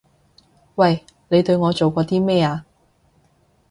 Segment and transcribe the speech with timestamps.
[0.73, 1.05] 喂！
[1.29, 2.65] 你對我做過啲咩啊？